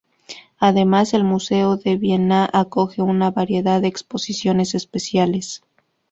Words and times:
Además, 0.57 1.13
el 1.13 1.23
Museo 1.23 1.77
de 1.77 1.95
Viena 1.95 2.49
acoge 2.51 3.03
una 3.03 3.29
variedad 3.29 3.79
de 3.81 3.87
exposiciones 3.87 4.73
especiales. 4.73 5.61